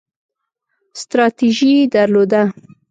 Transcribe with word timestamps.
ستراتیژي 1.01 1.71
درلوده 1.93 2.41